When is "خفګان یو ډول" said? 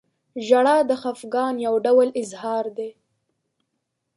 1.01-2.07